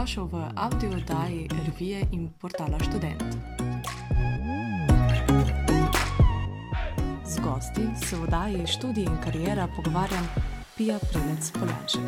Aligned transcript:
Dobrodošel 0.00 0.32
v 0.32 0.48
avdio 0.56 0.90
oddaji 0.96 1.48
revije 1.66 2.06
in 2.12 2.32
portala 2.40 2.78
Student. 2.80 3.36
Z 7.28 7.40
gosti 7.44 7.84
se 8.06 8.16
v 8.16 8.22
oddaji 8.22 8.66
študij 8.66 9.04
in 9.04 9.16
karijera 9.24 9.68
pogovarjam 9.76 10.24
Pija 10.76 10.96
Prilec 10.98 11.52
Poljanšek. 11.52 12.00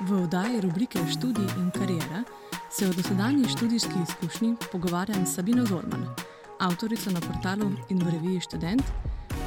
V 0.00 0.22
oddaji 0.22 0.60
rubrike 0.60 0.98
Študij 1.06 1.46
in 1.62 1.70
karijera 1.70 2.26
se 2.70 2.88
o 2.88 2.92
dosedanji 2.92 3.48
študijski 3.48 3.94
izkušnji 4.02 4.56
pogovarjam 4.72 5.26
s 5.26 5.34
Sabino 5.34 5.66
Zorman, 5.66 6.10
avtorico 6.58 7.10
na 7.10 7.20
portalu 7.20 7.70
in 7.88 8.02
v 8.02 8.10
reviji 8.10 8.40
Student, 8.40 8.82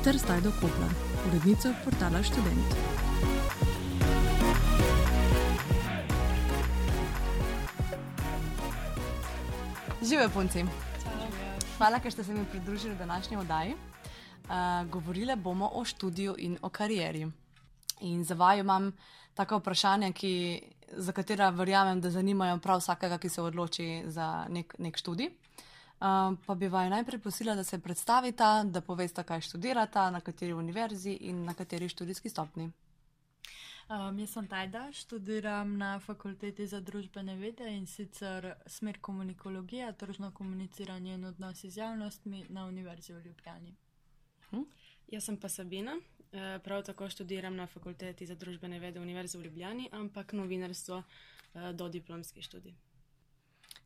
ter 0.04 0.20
Stajdo 0.20 0.52
Koplar, 0.62 1.09
urednico 1.28 1.74
portala 1.84 2.24
Student. 2.24 2.76
Živijo, 10.02 10.30
punci. 10.30 10.66
Hvala, 11.78 12.00
ker 12.00 12.12
ste 12.12 12.24
se 12.24 12.34
mi 12.34 12.46
pridružili 12.46 12.96
v 12.96 12.98
današnji 12.98 13.38
oddaji. 13.38 13.74
Uh, 13.74 14.90
govorile 14.90 15.36
bomo 15.36 15.70
o 15.74 15.86
študiju 15.86 16.36
in 16.38 16.58
o 16.62 16.70
karieri. 16.70 17.28
In 18.02 18.24
za 18.24 18.34
vaju 18.36 18.60
imam 18.60 18.92
tako 19.34 19.58
vprašanje, 19.58 20.12
ki, 20.14 20.62
za 20.92 21.12
katera 21.12 21.50
verjamem, 21.50 22.02
da 22.02 22.10
zanimajo 22.10 22.58
prav 22.58 22.80
vsakega, 22.80 23.18
ki 23.18 23.30
se 23.30 23.42
odloči 23.42 24.04
za 24.06 24.46
nek, 24.50 24.76
nek 24.80 24.98
študij. 24.98 25.28
Uh, 25.28 25.34
pa 26.46 26.56
bi 26.56 26.68
vaju 26.68 26.90
najprej 26.90 27.20
prosila, 27.20 27.56
da 27.56 27.64
se 27.64 27.80
predstavita, 27.80 28.64
da 28.64 28.82
poveste, 28.82 29.24
kaj 29.24 29.42
študirata, 29.42 30.10
na 30.12 30.22
kateri 30.22 30.54
univerzi 30.54 31.18
in 31.22 31.44
na 31.46 31.54
kateri 31.54 31.90
študijski 31.90 32.30
stopni. 32.30 32.72
Um, 33.90 34.20
jaz 34.20 34.30
sem 34.30 34.48
Tajda, 34.48 34.92
študiram 34.94 35.78
na 35.78 36.00
fakulteti 36.00 36.68
za 36.68 36.80
družbene 36.80 37.36
vede 37.36 37.72
in 37.74 37.88
sicer 37.88 38.54
smer 38.68 39.00
komunikologija, 39.02 39.92
tržno 39.92 40.32
komuniciranje 40.32 41.14
in 41.14 41.26
odnosi 41.26 41.72
z 41.72 41.78
javnostmi 41.78 42.46
na 42.50 42.66
Univerzi 42.66 43.14
v 43.14 43.24
Ljubljani. 43.26 43.74
Hm? 44.50 44.62
Jaz 45.08 45.26
sem 45.26 45.38
pa 45.38 45.50
Sabina, 45.50 45.98
eh, 45.98 46.60
prav 46.64 46.84
tako 46.84 47.10
študiram 47.10 47.56
na 47.56 47.68
fakulteti 47.68 48.26
za 48.26 48.36
družbene 48.36 48.80
vede 48.80 49.00
Univerze 49.00 49.38
v 49.38 49.44
Ljubljani, 49.44 49.90
ampak 49.92 50.34
novinarstvo 50.34 51.02
eh, 51.04 51.74
do 51.74 51.90
diplomski 51.90 52.42
študij. 52.42 52.76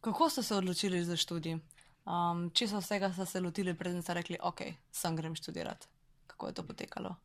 Kako 0.01 0.29
ste 0.29 0.43
se 0.43 0.55
odločili 0.55 1.03
za 1.03 1.15
študij? 1.15 1.57
Um, 2.03 2.49
če 2.51 2.67
so 2.67 2.81
vsega 2.83 3.07
ste 3.13 3.25
se 3.29 3.39
lotili, 3.39 3.75
preden 3.79 4.03
ste 4.03 4.15
rekli, 4.17 4.39
ok, 4.41 4.65
sem 4.91 5.15
grem 5.15 5.37
študirati. 5.39 5.87
Kako 6.27 6.49
je 6.49 6.55
to 6.57 6.65
potekalo? 6.67 7.15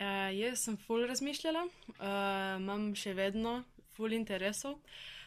Uh, 0.00 0.32
jaz 0.34 0.64
sem 0.64 0.78
ful 0.80 1.04
razmišljala, 1.06 1.62
uh, 1.66 2.56
imam 2.58 2.90
še 2.96 3.12
vedno 3.14 3.60
ful 3.94 4.16
interesov, 4.16 4.80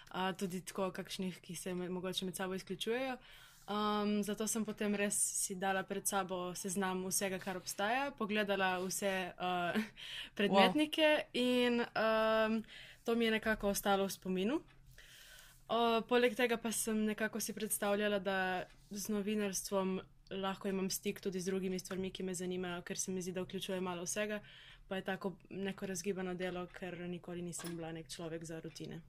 uh, 0.10 0.34
tudi 0.36 0.64
tako 0.66 0.90
kakšnih, 0.96 1.38
ki 1.46 1.56
se 1.56 1.76
med, 1.78 1.94
mogoče 1.94 2.28
med 2.28 2.36
sabo 2.36 2.58
izključujejo. 2.60 3.16
Um, 3.64 4.18
zato 4.28 4.44
sem 4.52 4.66
potem 4.68 4.92
res 5.00 5.16
si 5.16 5.56
dala 5.56 5.86
pred 5.88 6.04
sabo 6.04 6.50
seznam 6.60 7.06
vsega, 7.08 7.40
kar 7.40 7.56
obstaja, 7.56 8.10
pogledala 8.18 8.76
vse 8.84 9.14
uh, 9.38 9.78
predmetnike 10.38 11.08
wow. 11.08 11.30
in 11.32 11.80
um, 11.80 12.60
to 13.08 13.16
mi 13.16 13.30
je 13.30 13.38
nekako 13.40 13.72
ostalo 13.72 14.10
v 14.10 14.12
spominu. 14.12 14.60
Uh, 15.64 16.02
poleg 16.08 16.36
tega 16.36 16.58
pa 16.58 16.72
sem 16.72 17.06
nekako 17.06 17.40
si 17.40 17.54
predstavljala, 17.54 18.20
da 18.20 18.66
z 18.92 19.10
novinarstvom 19.10 20.02
lahko 20.30 20.68
imam 20.68 20.90
stik 20.90 21.22
tudi 21.22 21.40
z 21.40 21.46
drugimi 21.46 21.80
stvarmi, 21.80 22.12
ki 22.12 22.24
me 22.24 22.36
zanimajo, 22.36 22.82
ker 22.82 23.00
se 23.00 23.12
mi 23.12 23.22
zdi, 23.22 23.32
da 23.32 23.42
vključuje 23.42 23.82
malo 23.82 24.04
vsega, 24.04 24.42
pa 24.88 24.96
je 24.96 25.08
tako 25.08 25.36
neko 25.50 25.86
razgibano 25.86 26.34
delo, 26.34 26.68
ker 26.68 27.00
nikoli 27.10 27.42
nisem 27.42 27.76
bila 27.78 27.92
nek 27.92 28.10
človek 28.10 28.44
za 28.44 28.60
rutine. 28.60 29.02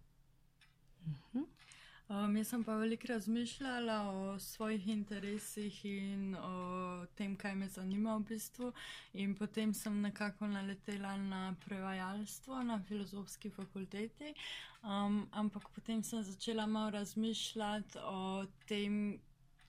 Um, 2.09 2.37
jaz 2.37 2.51
sem 2.51 2.65
pa 2.65 2.75
veliko 2.77 3.07
razmišljala 3.09 3.95
o 4.11 4.39
svojih 4.39 4.89
interesih 4.89 5.85
in 5.85 6.35
o 6.37 7.07
tem, 7.17 7.37
kaj 7.37 7.55
me 7.55 7.69
zanima 7.69 8.17
v 8.17 8.27
bistvu. 8.29 8.73
In 9.15 9.33
potem 9.35 9.73
sem 9.75 10.01
nekako 10.01 10.47
naletela 10.47 11.17
na 11.17 11.55
prevajalstvo 11.65 12.63
na 12.63 12.77
filozofski 12.89 13.51
fakulteti. 13.51 14.35
Um, 14.83 15.29
ampak 15.33 15.71
potem 15.75 16.03
sem 16.03 16.23
začela 16.23 16.67
malo 16.67 16.91
razmišljati 16.91 17.99
o 17.99 18.45
tem, 18.69 19.19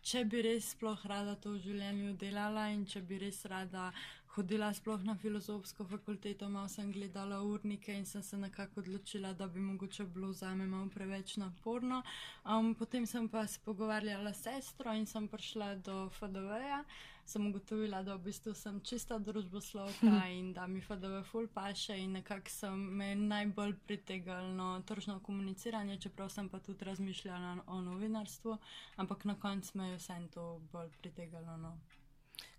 če 0.01 0.25
bi 0.25 0.41
res 0.41 0.73
sploh 0.75 1.05
rada 1.07 1.35
to 1.35 1.55
v 1.55 1.63
življenju 1.69 2.17
delala 2.19 2.67
in 2.75 2.83
če 2.85 2.99
bi 3.01 3.17
res 3.23 3.45
rada 3.45 3.93
hodila 4.35 4.73
sploh 4.73 5.03
na 5.03 5.15
filozofsko 5.15 5.85
fakulteto, 5.85 6.49
malo 6.49 6.67
sem 6.67 6.91
gledala 6.91 7.39
urnike 7.43 7.93
in 7.93 8.05
sem 8.05 8.23
se 8.23 8.37
nekako 8.37 8.79
odločila, 8.79 9.33
da 9.33 9.47
bi 9.47 9.59
mogoče 9.59 10.03
bilo 10.03 10.33
za 10.33 10.55
me 10.55 10.67
malo 10.67 10.89
preveč 10.89 11.37
naporno. 11.37 12.01
Um, 12.45 12.75
potem 12.75 13.05
sem 13.05 13.29
pa 13.29 13.47
se 13.47 13.59
pogovarjala 13.65 14.33
s 14.33 14.43
sestro 14.43 14.93
in 14.93 15.05
sem 15.05 15.27
prišla 15.27 15.75
do 15.75 16.09
FDV-ja. 16.09 16.83
Sem 17.25 17.47
ugotovila, 17.47 18.03
da 18.03 18.15
v 18.15 18.27
bistvu 18.27 18.53
sem 18.53 18.81
čista 18.81 19.17
družboslovka 19.17 20.27
in 20.37 20.51
da 20.53 20.67
mi 20.67 20.81
FDV 20.81 21.23
ful 21.31 21.47
paše 21.47 21.97
in 21.97 22.11
nekako 22.11 22.49
sem 22.49 22.81
me 22.97 23.15
najbolj 23.15 23.73
pritegnilo 23.87 24.81
tržno 24.81 25.19
komuniciranje, 25.19 25.97
čeprav 25.97 26.29
sem 26.29 26.49
pa 26.49 26.59
tudi 26.59 26.85
razmišljala 26.85 27.57
o 27.67 27.81
novinarstvu, 27.81 28.57
ampak 28.95 29.25
na 29.25 29.39
koncu 29.39 29.77
me 29.77 29.89
je 29.89 29.97
vse 29.97 30.19
to 30.33 30.59
bolj 30.71 30.91
pritegnilo. 31.01 31.57
No. 31.57 31.77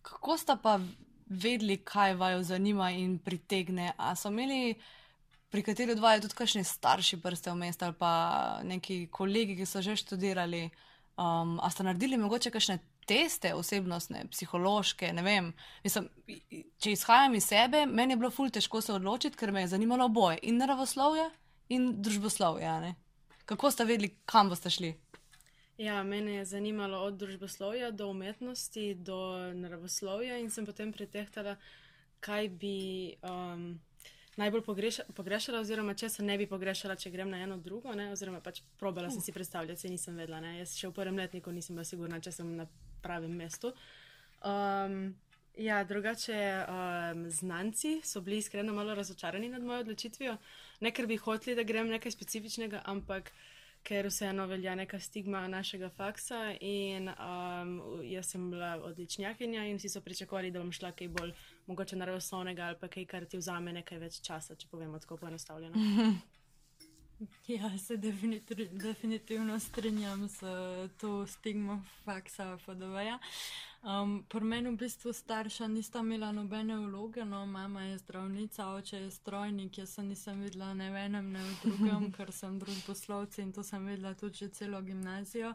Kako 0.03 0.37
sta 0.37 0.57
pa 0.57 0.81
vedeli, 1.27 1.77
kaj 1.77 2.15
vaju 2.15 2.43
zanima 2.45 2.91
in 2.91 3.19
pritegne. 3.19 3.93
A 3.97 4.15
so 4.17 4.29
imeli 4.29 4.75
pri 5.51 5.63
kateri 5.63 5.93
od 5.93 5.99
vaju 5.99 6.21
tudi 6.21 6.35
kakšni 6.35 6.65
starši 6.65 7.21
prste 7.23 7.51
v 7.51 7.57
mestu 7.57 7.85
ali 7.85 7.95
pa 7.99 8.61
neki 8.65 9.07
kolegi, 9.11 9.57
ki 9.57 9.67
so 9.67 9.83
že 9.83 9.97
študirali, 9.97 10.71
um, 11.17 11.59
a 11.63 11.71
ste 11.71 11.87
naredili 11.87 12.19
mogoče 12.19 12.51
kakšne 12.51 12.79
teste 13.07 13.55
osebnostne, 13.55 14.25
psihološke, 14.31 15.13
ne 15.13 15.23
vem. 15.23 15.53
Mislim, 15.85 16.09
če 16.83 16.93
izhajam 16.93 17.35
iz 17.39 17.47
sebe, 17.47 17.85
meni 17.87 18.17
je 18.17 18.21
bilo 18.21 18.31
ful 18.35 18.51
težko 18.51 18.81
se 18.83 18.93
odločiti, 18.93 19.39
ker 19.39 19.53
me 19.55 19.63
je 19.63 19.73
zanimalo 19.77 20.11
oboje 20.11 20.41
in 20.43 20.59
naravoslovje 20.59 21.29
in 21.69 21.93
družboslovje. 22.03 22.95
Kako 23.47 23.71
ste 23.71 23.87
vedeli, 23.87 24.11
kam 24.27 24.51
boste 24.51 24.71
šli? 24.71 24.91
Ja, 25.79 26.03
mene 26.03 26.35
je 26.35 26.45
zanimalo 26.45 26.99
od 27.05 27.19
družboslovja 27.21 27.91
do 27.91 28.09
umetnosti, 28.09 28.95
do 28.95 29.19
naravoslovja 29.55 30.39
in 30.41 30.49
sem 30.51 30.65
potem 30.67 30.93
pretehtala, 30.93 31.57
kaj 32.25 32.49
bi 32.49 32.79
um, 33.21 33.75
najbolj 34.41 34.63
pogreša, 34.65 35.05
pogrešala, 35.15 35.61
oziroma 35.61 35.95
če 35.95 36.09
se 36.09 36.25
ne 36.25 36.39
bi 36.41 36.47
pogrešala, 36.49 36.97
če 36.97 37.13
grem 37.13 37.29
na 37.29 37.43
eno 37.45 37.59
drugo. 37.61 37.93
Ne? 37.93 38.09
Oziroma, 38.13 38.41
pač 38.41 38.63
probala 38.81 39.11
sem 39.13 39.21
si 39.21 39.35
predstavljati, 39.37 39.81
se 39.81 39.91
nisem 39.93 40.17
vedela. 40.17 40.41
Ne? 40.41 40.55
Jaz 40.63 40.79
še 40.79 40.89
v 40.89 40.97
prvem 40.97 41.21
letniku 41.21 41.53
nisem 41.53 41.77
bila 41.77 41.85
sigurna, 41.85 42.21
če 42.25 42.33
sem 42.39 42.57
na 42.57 42.65
pravem 43.05 43.37
mestu. 43.37 43.75
Um, 44.41 45.13
ja, 45.61 45.83
drugače, 45.85 46.39
um, 46.69 47.27
znanci 47.33 47.99
so 48.05 48.25
bili 48.25 48.41
iskreno 48.41 48.73
malo 48.77 48.97
razočarani 48.97 49.53
nad 49.53 49.65
mojo 49.65 49.85
odločitvijo. 49.85 50.39
Ne 50.81 50.93
ker 50.97 51.09
bi 51.09 51.21
hoteli, 51.21 51.57
da 51.57 51.69
grem 51.69 51.93
nekaj 51.93 52.17
specifičnega, 52.17 52.81
ampak 52.89 53.33
ker 53.87 54.09
vseeno 54.11 54.47
velja 54.51 54.75
neka 54.75 54.99
stigma 55.01 55.45
našega 55.49 55.89
faksa. 55.95 56.41
In 56.61 57.09
um, 57.09 57.77
jaz 58.05 58.33
sem 58.35 58.51
bila 58.51 58.75
odličnjakinja 58.89 59.67
in 59.71 59.79
vsi 59.79 59.89
so 59.95 60.01
pričakovali, 60.01 60.51
da 60.51 60.63
bom 60.63 60.73
šla 60.73 60.93
kaj 60.93 61.09
bolj 61.09 61.35
mogoče 61.67 61.97
naravoslovnega 61.97 62.71
ali 62.71 62.81
pa 62.81 62.89
kaj, 62.89 63.07
kar 63.07 63.25
ti 63.25 63.39
vzame 63.39 63.73
nekaj 63.81 64.03
več 64.03 64.21
časa, 64.27 64.55
če 64.55 64.71
povem 64.71 64.99
tako 65.01 65.21
poenostavljeno. 65.23 65.77
Ja, 67.49 67.79
se 67.79 67.97
definitivno 68.71 69.61
strinjam 69.61 70.29
s 70.29 70.41
to 71.01 71.27
stigmo 71.27 71.83
faksa 72.05 72.59
FDV-ja. 72.59 73.19
Um, 73.87 74.25
Pri 74.29 74.43
meni 74.43 74.67
v 74.75 74.83
bistvu 74.83 75.13
starša 75.15 75.69
nista 75.71 76.01
imela 76.03 76.33
nobene 76.35 76.75
vloge, 76.75 77.25
no, 77.25 77.47
mama 77.47 77.85
je 77.85 77.99
zdravnica, 77.99 78.65
oče 78.75 78.97
je 78.99 79.11
strojnik, 79.11 79.79
jaz 79.79 79.91
se 79.95 80.03
nisem 80.03 80.41
videla 80.43 80.73
ne 80.75 80.89
v 80.91 80.97
enem, 81.07 81.29
ne 81.33 81.43
v 81.45 81.53
drugem, 81.63 82.09
ker 82.17 82.33
sem 82.35 82.57
družboslovci 82.59 83.45
in 83.45 83.53
to 83.55 83.63
sem 83.63 83.87
videla 83.87 84.15
tudi 84.15 84.43
že 84.43 84.49
celo 84.49 84.81
gimnazijo. 84.83 85.53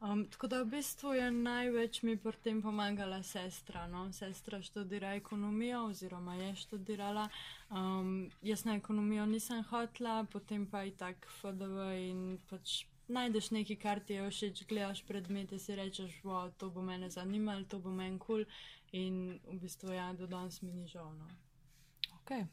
Um, 0.00 0.24
tako 0.32 0.48
da 0.48 0.62
v 0.62 0.70
bistvu 0.78 1.12
je 1.12 1.28
največ 1.30 2.00
mi 2.08 2.16
pri 2.16 2.40
tem 2.40 2.62
pomagala 2.62 3.20
sestra. 3.22 3.84
No. 3.86 4.08
Sestra 4.12 4.62
študira 4.62 5.12
ekonomijo 5.20 5.84
oziroma 5.92 6.40
je 6.40 6.54
študirala. 6.64 7.28
Um, 7.68 8.30
jaz 8.42 8.64
na 8.64 8.80
ekonomijo 8.80 9.26
nisem 9.26 9.60
hotla, 9.68 10.24
potem 10.32 10.64
pa 10.66 10.88
je 10.88 10.96
tako 10.96 11.36
FDV 11.36 11.92
in 12.08 12.26
pač 12.48 12.86
najdeš 13.08 13.50
nekaj, 13.50 13.76
kar 13.76 14.00
ti 14.00 14.14
je 14.14 14.30
všeč, 14.30 14.64
gledaš 14.68 15.04
predmete, 15.06 15.58
si 15.58 15.76
rečeš, 15.76 16.20
da 16.22 16.50
to 16.58 16.70
bo 16.70 16.82
mene 16.82 17.10
zanimalo, 17.10 17.64
to 17.68 17.78
bo 17.78 17.90
meni 17.90 18.18
kul 18.18 18.44
cool, 18.44 18.44
in 18.92 19.40
v 19.44 19.58
bistvu 19.60 19.92
ja, 19.92 20.12
do 20.12 20.26
danes 20.26 20.62
mi 20.62 20.72
ni 20.72 20.86
žal. 20.88 21.12
No. 21.18 21.26
Okay. 22.22 22.46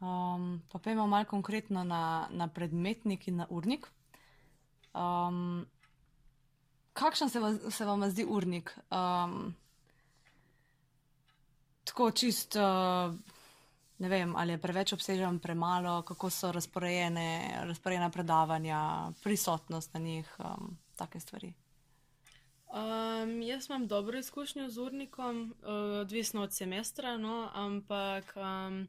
Um, 0.00 0.62
pa 0.68 0.78
pojmo 0.78 1.06
malo 1.06 1.24
konkretno 1.24 1.84
na, 1.84 2.28
na 2.30 2.48
predmetnik 2.48 3.28
in 3.28 3.36
na 3.36 3.46
urnik. 3.50 3.88
Um, 4.92 5.66
kakšen 6.92 7.28
se, 7.28 7.40
se 7.70 7.84
vam 7.84 8.04
zdi 8.10 8.24
urnik? 8.28 8.76
Um, 8.90 9.54
tako 11.84 12.10
čist, 12.10 12.56
uh, 12.56 13.14
ne 13.98 14.08
vem, 14.08 14.36
ali 14.36 14.52
je 14.52 14.58
preveč 14.58 14.92
obsežen, 14.92 15.38
premalo, 15.38 16.02
kako 16.02 16.30
so 16.30 16.52
razporejene, 16.52 17.28
razporejena 17.64 18.10
predavanja, 18.10 19.12
prisotnost 19.22 19.94
na 19.94 20.00
njih, 20.00 20.36
um, 20.38 20.76
take 20.96 21.20
stvari. 21.20 21.52
Um, 22.66 23.42
jaz 23.42 23.70
imam 23.70 23.86
dobro 23.86 24.18
izkušnjo 24.18 24.68
z 24.68 24.78
urnikom, 24.78 25.54
uh, 25.62 25.68
odvisno 26.00 26.42
od 26.42 26.54
semestra, 26.54 27.16
no, 27.16 27.50
ampak 27.54 28.34
um, 28.36 28.88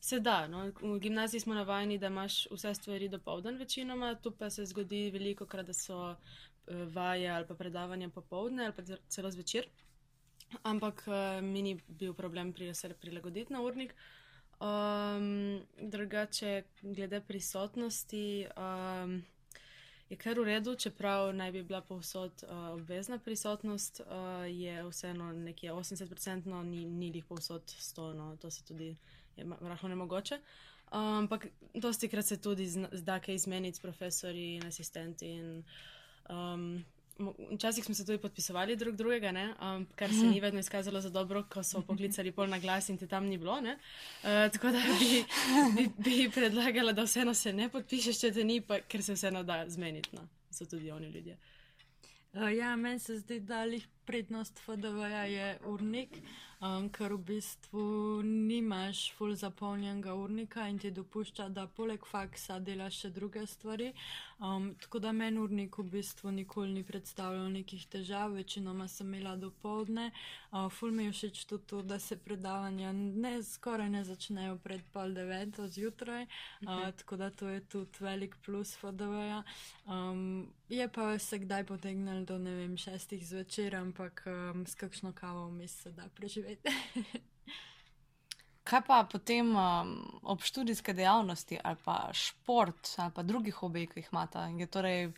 se 0.00 0.20
da. 0.20 0.46
No. 0.48 0.72
V 0.80 0.98
gimnaziji 0.98 1.40
smo 1.40 1.54
navajeni, 1.54 1.98
da 1.98 2.06
imaš 2.06 2.46
vse 2.50 2.74
stvari 2.74 3.08
do 3.08 3.18
povdan 3.18 3.56
večinoma, 3.56 4.14
tu 4.14 4.30
pa 4.30 4.50
se 4.50 4.64
zgodi 4.66 5.10
veliko 5.10 5.46
krat, 5.46 5.66
da 5.66 5.72
so 5.72 5.98
uh, 6.10 6.16
vaje 6.94 7.28
ali 7.30 7.46
pa 7.46 7.54
predavanja 7.54 8.08
popovdne 8.08 8.64
ali 8.64 8.74
pa 8.76 8.82
celo 9.08 9.30
zvečer. 9.30 9.68
Ampak 10.62 11.04
uh, 11.06 11.44
mi 11.44 11.62
ni 11.62 11.80
bil 11.88 12.14
problem 12.14 12.52
pri 12.52 12.74
se 12.74 12.94
prilagoditi 12.94 13.52
na 13.52 13.60
urnik. 13.60 13.94
Um, 14.60 15.60
drugače, 15.78 16.62
glede 16.82 17.20
prisotnosti. 17.20 18.46
Um, 18.56 19.22
je 20.10 20.16
kar 20.16 20.38
v 20.40 20.44
redu, 20.44 20.74
čeprav 20.74 21.34
naj 21.34 21.52
bi 21.52 21.62
bila 21.62 21.80
povsod 21.80 22.42
uh, 22.42 22.68
obvezna 22.74 23.18
prisotnost, 23.18 24.00
uh, 24.00 24.06
je 24.50 24.88
vseeno 24.88 25.32
nekje 25.32 25.72
80%, 25.72 26.46
no, 26.46 26.62
ni, 26.62 27.12
jih 27.14 27.24
povsod 27.24 27.62
100, 27.78 28.12
no, 28.14 28.36
to 28.36 28.50
se 28.50 28.64
tudi 28.64 28.96
je 29.36 29.46
rahlo 29.60 29.88
nemogoče. 29.88 30.38
Ampak 30.90 31.44
um, 31.44 31.80
dosti 31.80 32.08
krat 32.08 32.24
se 32.24 32.40
tudi 32.40 32.66
zda, 32.92 33.20
kaj 33.20 33.34
izmeniti 33.34 33.76
s 33.76 33.80
profesori 33.80 34.54
in 34.54 34.66
asistenti. 34.66 35.26
In, 35.26 35.64
um, 36.30 36.84
Včasih 37.52 37.84
smo 37.84 37.94
se 37.94 38.06
tudi 38.06 38.18
podpisovali 38.18 38.76
drug 38.76 38.96
drugega, 38.96 39.30
um, 39.30 39.86
kar 39.96 40.10
se 40.10 40.26
ni 40.26 40.40
vedno 40.40 40.60
izkazalo 40.60 41.00
za 41.00 41.10
dobro, 41.10 41.44
ko 41.50 41.62
so 41.62 41.82
poklicali 41.82 42.32
pol 42.32 42.46
na 42.46 42.58
glas 42.58 42.88
in 42.88 42.98
te 42.98 43.06
tam 43.06 43.26
ni 43.26 43.38
bilo. 43.38 43.58
Uh, 43.58 44.52
tako 44.52 44.70
da 44.70 44.78
bi, 45.00 45.24
bi, 45.76 45.88
bi 45.98 46.30
predlagala, 46.30 46.92
da 46.92 47.02
vseeno 47.02 47.34
se 47.34 47.52
ne 47.52 47.68
podpišeš, 47.68 48.20
če 48.20 48.32
te 48.32 48.44
ni, 48.44 48.60
pa, 48.60 48.80
ker 48.80 49.02
se 49.02 49.18
vseeno 49.18 49.42
da 49.42 49.64
zmeniti. 49.68 50.14
No. 50.16 50.28
So 50.50 50.66
tudi 50.66 50.90
oni 50.90 51.06
ljudje. 51.06 51.38
Uh, 52.32 52.56
ja, 52.56 52.76
meni 52.76 52.98
se 52.98 53.18
zdi, 53.18 53.40
da 53.40 53.64
jih 53.64 53.88
prednost 54.08 54.60
FDV-ja 54.64 55.24
je 55.28 55.48
urnik. 55.68 56.22
Um, 56.58 56.88
ker 56.90 57.12
v 57.14 57.22
bistvu 57.22 57.82
nimaš 58.26 59.12
full 59.14 59.36
zapolnjenega 59.38 60.14
urnika 60.18 60.64
in 60.66 60.78
ti 60.82 60.90
dopušča, 60.90 61.46
da 61.54 61.68
poleg 61.70 62.02
faksa 62.02 62.56
delaš 62.58 62.96
še 63.04 63.10
druge 63.14 63.44
stvari. 63.46 63.92
Um, 64.42 64.72
tako 64.82 64.98
da 64.98 65.12
meni 65.14 65.38
urnik 65.38 65.78
v 65.78 65.84
bistvu 65.92 66.32
nikoli 66.34 66.72
ni 66.74 66.82
predstavljal 66.82 67.46
nekih 67.54 67.86
težav, 67.86 68.34
večinoma 68.34 68.88
sem 68.90 69.06
imela 69.06 69.36
do 69.38 69.52
povdne. 69.62 70.10
Uh, 70.50 70.66
full 70.66 70.90
mi 70.90 71.06
je 71.06 71.14
všeč 71.14 71.44
tudi 71.46 71.70
to, 71.70 71.82
da 71.82 71.98
se 72.02 72.18
predavanja 72.18 72.90
ne, 72.92 73.36
skoraj 73.42 73.90
ne 73.94 74.02
začnejo 74.04 74.58
pred 74.64 74.82
pol 74.92 75.14
deveto 75.14 75.68
zjutraj, 75.70 76.26
uh, 76.66 76.88
tako 76.90 77.22
da 77.22 77.30
to 77.30 77.54
je 77.54 77.60
tudi 77.70 78.02
velik 78.02 78.34
plus 78.42 78.74
FDV-ja. 78.82 79.44
Um, 79.86 80.48
je 80.68 80.88
pa 80.88 81.18
se 81.18 81.38
kdaj 81.38 81.64
potegnil 81.64 82.24
do 82.24 82.38
ne 82.38 82.54
vem 82.54 82.76
šestih 82.76 83.22
zvečer, 83.26 83.76
ampak 83.78 83.97
um, 84.00 84.66
s 84.66 84.74
kakšno 84.74 85.12
kavo 85.12 85.50
mi 85.50 85.68
se 85.68 85.90
da 85.92 86.08
preživeti 86.14 86.70
živeti. 86.70 87.22
Kaj 88.68 88.82
pa 88.86 89.06
potem 89.10 89.56
um, 89.56 90.20
ob 90.22 90.42
študijske 90.44 90.92
dejavnosti 90.92 91.58
ali 91.64 91.76
pa 91.84 92.10
šport 92.12 92.94
ali 92.96 93.12
pa 93.14 93.22
drugih 93.22 93.54
hobij, 93.54 93.86
ki 93.86 94.00
jih 94.00 94.08
imata? 94.12 94.46
Je 94.58 94.66
torej 94.66 95.12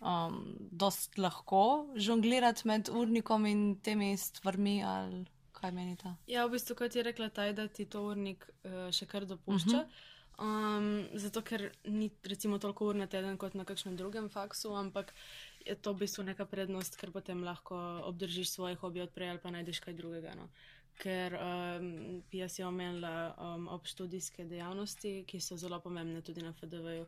um, 0.00 0.56
dost 0.70 1.18
lahko 1.18 1.88
žonglirati 1.94 2.68
med 2.68 2.88
urnikom 2.88 3.46
in 3.46 3.64
temi 3.82 4.16
stvarmi 4.16 4.82
ali 4.86 5.24
kaj 5.52 5.72
menite? 5.72 6.14
Ja, 6.26 6.46
v 6.46 6.54
bistvu, 6.54 6.76
kot 6.76 6.94
je 6.94 7.02
rekla 7.02 7.28
Taj, 7.28 7.52
da 7.52 7.68
ti 7.68 7.88
to 7.90 8.04
urnik 8.06 8.46
uh, 8.46 8.86
še 8.92 9.06
kar 9.06 9.26
dopušča. 9.26 9.76
Uh 9.76 9.82
-huh. 9.82 10.12
Um, 10.38 11.06
zato, 11.14 11.40
ker 11.42 11.70
ni 11.84 12.10
recimo 12.22 12.58
toliko 12.58 12.86
ur 12.86 12.94
na 12.94 13.06
teden 13.06 13.38
kot 13.40 13.54
na 13.54 13.64
kakšnem 13.64 13.96
drugem 13.96 14.28
faksu, 14.28 14.74
ampak 14.76 15.14
je 15.66 15.74
to 15.74 15.92
v 15.92 16.06
bistvu 16.06 16.24
neka 16.24 16.46
prednost, 16.46 16.96
ker 16.96 17.10
potem 17.10 17.42
lahko 17.44 17.76
obdržiš 18.06 18.50
svoje 18.50 18.78
hobije 18.78 19.06
odprej 19.08 19.30
ali 19.30 19.42
pa 19.42 19.50
najdeš 19.50 19.80
kaj 19.80 19.94
drugega. 19.98 20.34
No. 20.38 20.48
Ker 20.96 21.36
um, 21.36 22.22
jaz 22.32 22.56
sem 22.56 22.68
omenila 22.68 23.34
um, 23.36 23.68
ob 23.68 23.84
študijske 23.86 24.46
dejavnosti, 24.48 25.24
ki 25.28 25.40
so 25.40 25.58
zelo 25.60 25.80
pomembne 25.80 26.22
tudi 26.22 26.42
na 26.42 26.54
FDV-ju. 26.56 27.06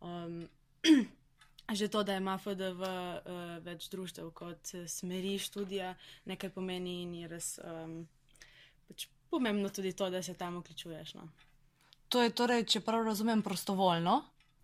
Um, 0.00 0.42
že 1.80 1.88
to, 1.88 2.02
da 2.02 2.18
ima 2.18 2.34
FDV 2.38 2.82
uh, 2.82 3.54
več 3.64 3.88
društev 3.88 4.32
kot 4.34 4.74
smeri 4.90 5.38
študija, 5.38 5.94
nekaj 6.26 6.50
pomeni 6.50 7.02
in 7.04 7.14
je 7.22 7.30
res 7.30 7.54
um, 7.62 8.02
pač 8.88 9.06
pomembno 9.30 9.70
tudi 9.70 9.94
to, 9.94 10.10
da 10.10 10.22
se 10.22 10.34
tam 10.34 10.58
vključuješ. 10.58 11.14
No. 11.14 11.30
To 12.10 12.22
je 12.22 12.34
torej, 12.34 12.66
če 12.66 12.82
prav 12.82 13.06
razumem, 13.06 13.42
prostovoljno. 13.42 14.18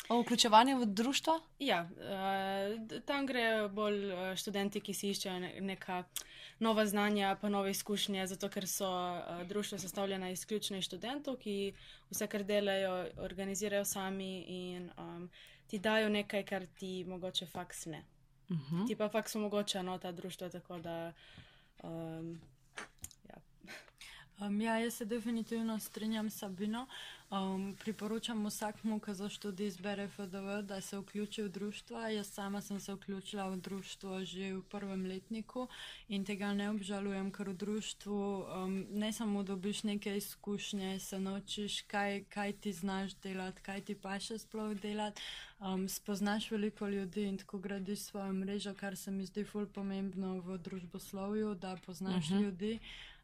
O 0.09 0.21
vključevanju 0.21 0.79
v 0.79 0.87
društvo? 0.87 1.41
Ja, 1.59 1.89
uh, 1.91 3.01
tam 3.05 3.27
grejo 3.27 3.69
bolj 3.69 4.13
uh, 4.13 4.37
študenti, 4.37 4.81
ki 4.81 4.95
si 4.95 5.11
iščejo 5.11 5.39
ne, 5.43 5.51
neka 5.61 6.05
nova 6.59 6.87
znanja, 6.87 7.37
pa 7.41 7.49
nove 7.49 7.71
izkušnje, 7.71 8.27
zato 8.27 8.49
ker 8.49 8.69
so 8.71 8.89
uh, 8.89 9.43
društva 9.49 9.79
sestavljena 9.79 10.31
izključno 10.31 10.77
iz 10.77 10.87
študentov, 10.87 11.37
ki 11.43 11.75
vse, 12.11 12.27
kar 12.27 12.45
delajo, 12.45 13.07
organizirajo 13.19 13.85
sami 13.85 14.45
in 14.49 14.91
um, 14.99 15.31
ti 15.67 15.79
dajo 15.79 16.09
nekaj, 16.09 16.45
kar 16.45 16.67
ti 16.67 17.05
mogoče 17.05 17.47
faks 17.47 17.87
ne. 17.87 18.05
Uh 18.49 18.57
mhm. 18.57 18.77
-huh. 18.77 18.87
Ti 18.87 18.97
pa 18.97 19.09
faks 19.09 19.37
omogoča 19.37 19.83
no, 19.83 19.99
ta 19.99 20.13
društva, 20.13 20.49
tako 20.49 20.79
da. 20.79 21.13
Um. 21.83 22.41
Um, 24.41 24.61
ja, 24.61 24.79
jaz 24.79 24.95
se 24.95 25.05
definitivno 25.05 25.79
strinjam 25.79 26.31
s 26.31 26.39
Sabino. 26.39 26.87
Um, 27.31 27.77
priporočam 27.85 28.47
vsakmu, 28.47 29.01
ki 29.01 29.15
za 29.15 29.29
študij 29.29 29.67
izbere 29.67 30.09
FDV, 30.09 30.61
da 30.63 30.81
se 30.81 30.99
vključi 30.99 31.43
v 31.43 31.49
društvo. 31.49 32.01
Jaz 32.01 32.29
sama 32.29 32.61
sem 32.61 32.81
se 32.81 32.95
vključila 32.95 33.49
v 33.49 33.57
društvo 33.57 34.25
že 34.25 34.53
v 34.53 34.63
prvem 34.63 35.07
letniku 35.07 35.69
in 36.09 36.25
tega 36.25 36.53
ne 36.53 36.71
obžalujem, 36.71 37.33
ker 37.33 37.49
v 37.49 37.55
društvu 37.55 38.45
um, 38.45 38.87
ne 38.91 39.13
samo 39.13 39.43
dobiš 39.43 39.83
neke 39.83 40.17
izkušnje, 40.17 41.01
se 41.01 41.19
naučiš, 41.19 41.83
kaj, 41.83 42.25
kaj 42.25 42.53
ti 42.53 42.73
znaš 42.73 43.17
delati, 43.23 43.63
kaj 43.63 43.81
ti 43.81 43.95
pa 43.95 44.21
še 44.21 44.39
sploh 44.39 44.75
delati. 44.75 45.23
Um, 45.61 45.89
spoznaš 45.89 46.51
veliko 46.51 46.89
ljudi 46.89 47.25
in 47.25 47.39
tako 47.39 47.59
gradiš 47.59 47.99
svojo 47.99 48.33
mrežo, 48.33 48.75
kar 48.75 48.97
se 48.97 49.11
mi 49.11 49.27
zdi 49.27 49.45
ful 49.45 49.67
pomembno 49.67 50.41
v 50.41 50.59
družboslovju, 50.59 51.55
da 51.55 51.77
poznaš 51.87 52.25
uh 52.25 52.31
mhm. 52.31 52.39
-huh. 52.39 52.45
ljudi. 52.45 52.79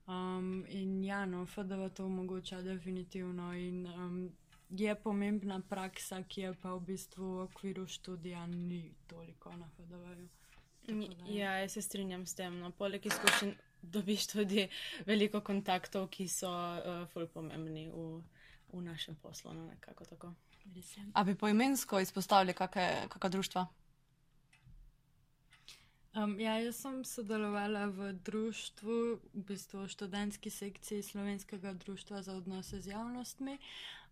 Um, 0.07 0.65
in 0.69 1.05
ja, 1.05 1.27
no, 1.27 1.47
FDV 1.47 1.91
to 1.95 2.07
omogoča 2.07 2.63
definitivno. 2.63 3.53
In, 3.55 3.87
um, 3.87 4.33
je 4.71 4.95
pomembna 4.95 5.61
praksa, 5.69 6.23
ki 6.23 6.41
je 6.41 6.55
pa 6.63 6.75
v 6.75 6.81
bistvu 6.81 7.25
v 7.25 7.41
okviru 7.43 7.87
študija 7.87 8.47
ni 8.47 8.95
toliko 9.07 9.53
na 9.57 9.69
FDV-ju. 9.77 10.29
Ja, 11.29 11.59
jaz 11.59 11.73
se 11.73 11.83
strinjam 11.83 12.27
s 12.27 12.35
tem. 12.35 12.59
No, 12.59 12.71
poleg 12.71 13.07
izkušenj 13.07 13.53
dobiš 13.83 14.27
tudi 14.27 14.69
veliko 15.07 15.41
kontaktov, 15.41 16.09
ki 16.09 16.29
so 16.29 16.51
uh, 16.51 17.05
fulj 17.13 17.29
pomembni 17.35 17.89
v, 17.91 18.23
v 18.73 18.83
našem 18.83 19.15
poslu. 19.23 19.53
No, 19.55 19.69
A 21.13 21.25
bi 21.25 21.35
poimensko 21.35 22.01
izpostavili 22.01 22.55
kakšna 22.55 23.29
društva? 23.29 23.67
Um, 26.13 26.37
ja, 26.41 26.59
jaz 26.61 26.77
sem 26.77 27.05
sodelovala 27.09 27.87
v 27.89 28.13
društvu, 28.21 28.97
v 29.33 29.45
bistvu 29.49 29.87
v 29.87 29.89
študentski 29.89 30.51
sekciji 30.53 31.03
Slovenskega 31.03 31.73
društva 31.73 32.21
za 32.23 32.37
odnose 32.37 32.81
z 32.85 32.93
javnostmi. 32.93 33.57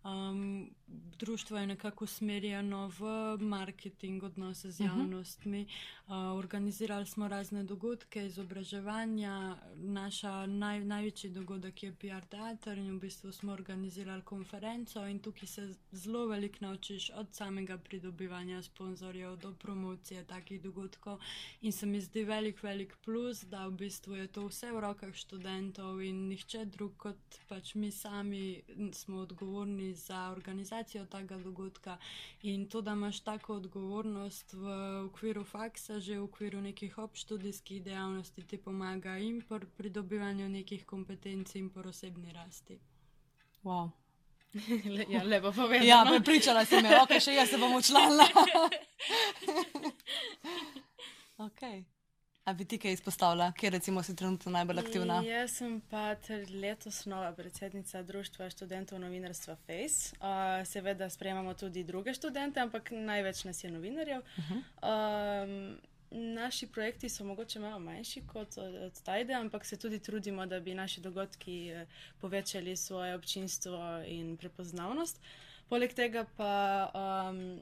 Um, 0.05 0.71
društvo 1.19 1.59
je 1.59 1.67
nekako 1.67 2.05
usmerjeno 2.05 2.93
v 2.99 3.03
marketing 3.41 4.23
odnose 4.23 4.71
z 4.71 4.81
mhm. 4.81 4.89
javnostmi. 4.89 5.63
Uh 5.63 5.69
-huh. 6.09 6.33
uh, 6.33 6.39
organizirali 6.39 7.07
smo 7.07 7.29
razne 7.29 7.65
dogodke, 7.65 8.27
izobraževanja. 8.27 9.57
Naša 9.77 10.47
naj, 10.47 10.85
največji 10.85 11.31
dogodek 11.31 11.83
je 11.83 11.93
PR 11.95 12.25
teater 12.29 12.79
in 12.79 12.97
v 12.97 13.01
bistvu 13.01 13.33
smo 13.33 13.53
organizirali 13.53 14.23
konferenco 14.23 15.07
in 15.07 15.19
tukaj 15.19 15.47
se 15.47 15.75
zelo 15.93 16.27
veliko 16.27 16.57
naučiš 16.61 17.11
od 17.11 17.27
samega 17.33 17.79
pridobivanja 17.79 18.63
sponzorjev 18.63 19.37
do 19.37 19.53
promocije 19.55 20.25
takih 20.25 20.63
dogodkov. 20.63 21.21
In 21.61 21.73
se 21.73 21.87
mi 21.87 22.01
zdi 22.01 22.25
velik, 22.25 22.63
velik 22.63 22.97
plus, 23.05 23.45
da 23.45 23.67
v 23.67 23.71
bistvu 23.71 24.15
je 24.15 24.27
to 24.27 24.47
vse 24.47 24.73
v 24.73 24.81
rokah 24.81 25.15
študentov 25.15 26.03
in 26.03 26.29
nihče 26.29 26.65
drug 26.65 26.97
kot 26.97 27.41
pač 27.49 27.75
mi 27.75 27.91
sami 27.93 28.63
smo 28.93 29.19
odgovorni 29.19 29.90
za 29.95 30.31
organizacijo 30.31 31.05
tega 31.07 31.39
dogodka 31.39 31.99
in 32.43 32.69
to, 32.69 32.81
da 32.81 32.93
imaš 32.93 33.21
tako 33.21 33.55
odgovornost 33.55 34.53
v 34.53 34.67
okviru 35.07 35.45
faksa, 35.45 36.01
že 36.01 36.19
v 36.19 36.25
okviru 36.25 36.61
nekih 36.61 36.99
obštudijskih 36.99 37.83
dejavnosti, 37.83 38.47
ti 38.47 38.59
pomaga 38.59 39.19
in 39.19 39.43
pri 39.43 39.67
pridobivanju 39.77 40.49
nekih 40.49 40.87
kompetenc 40.87 41.55
in 41.55 41.71
po 41.71 41.81
osebni 41.81 42.33
rasti. 42.33 42.79
Wow. 43.65 43.91
Le, 44.97 45.07
ja, 45.09 45.23
lepo 45.23 45.53
povedano. 45.53 45.87
Ja, 45.87 46.07
pripričala 46.11 46.65
sem, 46.65 46.83
da 46.83 47.05
okay, 47.05 47.21
še 47.23 47.35
jaz 47.35 47.51
se 47.51 47.59
bom 47.59 47.75
učlala. 47.75 48.27
okay. 51.47 51.85
A 52.45 52.53
bi 52.55 52.65
ti 52.65 52.79
kaj 52.79 52.93
izpostavila, 52.93 53.53
kje 53.53 53.71
recimo 53.71 54.03
si 54.03 54.17
trenutno 54.17 54.53
najbolj 54.53 54.79
aktivna? 54.79 55.23
Jaz 55.23 55.59
sem 55.59 55.81
pa 55.91 56.17
letos 56.63 57.05
nova 57.07 57.33
predsednica 57.33 58.03
Društva 58.03 58.51
študentov 58.51 58.99
novinarstva 59.01 59.57
FACE. 59.67 60.17
Uh, 60.17 60.67
seveda 60.67 61.11
sprejemamo 61.11 61.55
tudi 61.55 61.85
druge 61.85 62.15
študente, 62.15 62.61
ampak 62.61 62.91
največ 62.91 63.45
nas 63.45 63.65
je 63.65 63.71
novinarjev. 63.71 64.23
Uh 64.39 64.45
-huh. 64.51 64.63
um, 65.45 65.79
naši 66.11 66.67
projekti 66.67 67.09
so 67.09 67.25
mogoče 67.25 67.59
malo 67.59 67.79
manjši 67.79 68.23
kot 68.27 68.59
od, 68.59 68.75
od 68.75 69.03
Tajde, 69.03 69.35
ampak 69.35 69.65
se 69.65 69.77
tudi 69.77 69.99
trudimo, 69.99 70.47
da 70.47 70.61
bi 70.61 70.75
naši 70.75 71.01
dogodki 71.01 71.71
eh, 71.71 71.87
povečali 72.21 72.77
svoje 72.77 73.15
občinstvo 73.15 74.03
in 74.07 74.37
prepoznavnost. 74.37 75.21
Poleg 75.69 75.95
tega 75.95 76.25
pa. 76.37 76.91
Um, 77.31 77.61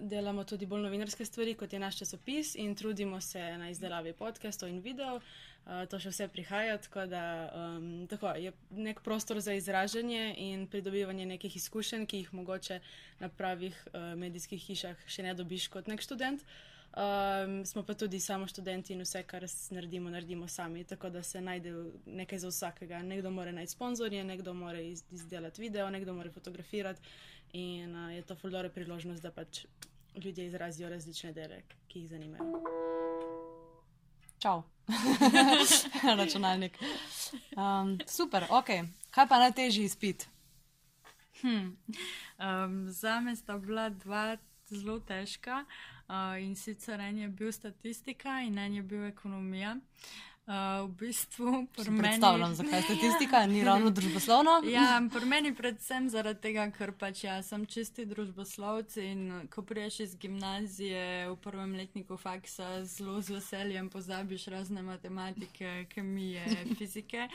delamo 0.00 0.44
tudi 0.44 0.66
bolj 0.66 0.82
novinarske 0.82 1.24
stvari, 1.24 1.54
kot 1.54 1.72
je 1.72 1.78
naš 1.78 1.98
časopis, 1.98 2.54
in 2.54 2.74
trudimo 2.74 3.20
se 3.20 3.40
na 3.58 3.70
izdelavi 3.70 4.12
podcastov 4.12 4.68
in 4.68 4.80
videov. 4.80 5.20
Uh, 5.66 5.84
to 5.90 6.00
še 6.00 6.10
vse 6.10 6.28
prihaja, 6.32 6.78
tako 6.80 7.04
da 7.06 7.22
um, 7.52 8.06
tako, 8.08 8.32
je 8.40 8.52
nek 8.70 9.02
prostor 9.04 9.40
za 9.44 9.52
izražanje 9.54 10.34
in 10.38 10.66
pridobivanje 10.66 11.26
nekih 11.26 11.56
izkušenj, 11.56 12.06
ki 12.06 12.24
jih 12.24 12.34
mogoče 12.34 12.80
na 13.20 13.28
pravih 13.28 13.76
uh, 13.92 14.14
medijskih 14.16 14.62
hišah 14.62 15.06
še 15.06 15.26
ne 15.28 15.34
dobiš 15.36 15.68
kot 15.68 15.90
nek 15.92 16.02
študent. 16.02 16.44
Um, 16.90 17.60
smo 17.66 17.84
pa 17.86 17.94
tudi 17.94 18.18
samo 18.20 18.48
študenti 18.50 18.96
in 18.96 19.04
vse, 19.04 19.22
kar 19.22 19.44
naredimo, 19.70 20.10
naredimo 20.10 20.48
sami, 20.48 20.82
tako 20.84 21.10
da 21.10 21.22
se 21.22 21.40
najde 21.40 21.74
nekaj 22.06 22.38
za 22.38 22.48
vsakega. 22.48 23.02
Nekdo 23.02 23.30
mora 23.30 23.52
najti 23.52 23.76
sponzorje, 23.76 24.24
nekdo 24.24 24.54
mora 24.54 24.80
izdelati 24.80 25.60
video, 25.62 25.90
nekdo 25.90 26.14
mora 26.14 26.32
fotografirati 26.32 27.00
in 27.52 27.94
uh, 27.94 28.14
je 28.14 28.22
to 28.22 28.34
fuldore 28.34 28.70
priložnost, 28.70 29.22
da 29.22 29.30
pač 29.30 29.64
ljudje 30.16 30.46
izrazijo 30.46 30.88
različne 30.88 31.32
dele, 31.32 31.62
ki 31.88 32.00
jih 32.00 32.08
zanimajo. 32.08 32.62
Čau, 34.38 34.62
računalnik. 36.18 36.78
Um, 37.56 37.98
super, 38.06 38.44
ok. 38.50 38.66
Kaj 39.10 39.28
pa 39.28 39.38
najtežji 39.38 39.84
izpit? 39.84 40.28
Hmm. 41.40 41.76
Um, 42.38 42.88
za 42.88 43.20
me 43.20 43.36
sta 43.36 43.58
bila 43.58 43.88
dva 43.88 44.36
zelo 44.66 45.00
težka 45.00 45.64
uh, 46.08 46.42
in 46.42 46.56
sicer 46.56 47.00
en 47.00 47.18
je 47.18 47.28
bil 47.28 47.52
statistika 47.52 48.40
in 48.46 48.58
en 48.58 48.74
je 48.74 48.82
bil 48.82 49.04
ekonomija. 49.04 49.76
Uh, 49.76 50.29
Uh, 50.50 50.88
v 50.90 50.94
bistvu, 50.98 51.66
pri 51.76 51.90
meni. 51.90 52.02
Predstavljam, 52.02 52.54
zakaj 52.54 52.82
statistika, 52.82 53.46
ni 53.46 53.60
ravno 53.68 53.90
družboslovno. 53.90 54.50
ja, 54.66 54.98
pri 55.12 55.26
meni 55.26 55.52
predvsem 55.54 56.08
zaradi 56.10 56.40
tega, 56.42 56.64
ker 56.74 56.90
pač 56.98 57.22
ja, 57.22 57.36
sem 57.46 57.66
čisti 57.70 58.02
družboslovci 58.10 59.04
in 59.12 59.20
ko 59.46 59.62
priješ 59.62 60.00
iz 60.00 60.16
gimnazije 60.18 61.28
v 61.30 61.36
prvem 61.38 61.76
letniku 61.78 62.18
faksa, 62.18 62.82
zelo 62.82 63.20
z 63.22 63.36
veseljem 63.36 63.92
pozabiš 63.94 64.48
razne 64.50 64.82
matematike, 64.82 65.86
kemije, 65.94 66.42
fizike. 66.78 67.28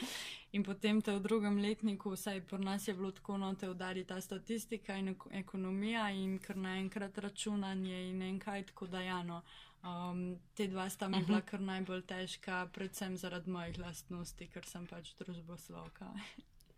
In 0.51 0.63
potem 0.67 0.99
te 1.01 1.15
v 1.15 1.21
drugem 1.23 1.61
letniku, 1.63 2.17
vsaj 2.17 2.41
pri 2.49 2.59
nas 2.59 2.87
je 2.87 2.97
bilo 2.99 3.13
tako, 3.15 3.37
no 3.37 3.53
te 3.55 3.69
udari 3.69 4.03
ta 4.03 4.19
statistika 4.21 4.97
in 4.99 5.15
ekonomija 5.31 6.09
in 6.11 6.35
kar 6.39 6.57
naenkrat 6.57 7.17
računanje 7.17 8.09
in 8.09 8.21
enkaj 8.21 8.73
tako 8.73 8.91
dajano. 8.91 9.39
Um, 9.85 10.39
te 10.57 10.65
dva 10.67 10.89
sta 10.89 11.07
mi 11.07 11.19
bila 11.23 11.37
mhm. 11.37 11.45
kar 11.45 11.61
najbolj 11.61 12.01
težka, 12.09 12.65
predvsem 12.73 13.17
zaradi 13.21 13.51
mojih 13.53 13.77
lastnosti, 13.79 14.47
ker 14.49 14.65
sem 14.65 14.87
pač 14.89 15.11
družboslovka. 15.19 16.09